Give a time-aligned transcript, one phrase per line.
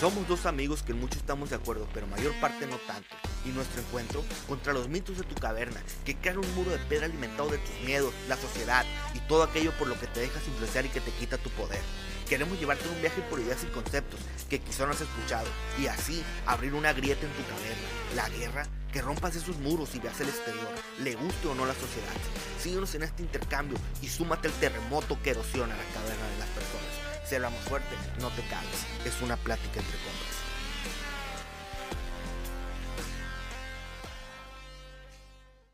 [0.00, 3.14] Somos dos amigos que en mucho estamos de acuerdo, pero mayor parte no tanto.
[3.44, 7.06] Y nuestro encuentro contra los mitos de tu caverna, que crean un muro de piedra
[7.06, 8.84] alimentado de tus miedos, la sociedad
[9.14, 11.80] y todo aquello por lo que te dejas influenciar y que te quita tu poder.
[12.28, 14.18] Queremos llevarte un viaje por ideas y conceptos
[14.50, 15.46] que quizá no has escuchado
[15.78, 17.88] y así abrir una grieta en tu caverna.
[18.16, 21.74] La guerra, que rompas esos muros y veas el exterior, le guste o no la
[21.74, 22.14] sociedad.
[22.60, 26.33] Síguenos en este intercambio y súmate al terremoto que erosiona la caverna
[27.32, 28.86] hablamos fuerte, no te cagues.
[29.04, 30.33] Es una plática entre compas.